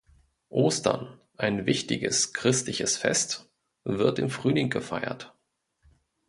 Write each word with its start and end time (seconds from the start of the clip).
Ostern, 0.49 1.19
ein 1.37 1.67
wichtiges 1.67 2.33
christliches 2.33 2.97
Fest, 2.97 3.47
wird 3.83 4.17
im 4.17 4.31
Frühling 4.31 4.71
gefeiert. 4.71 5.35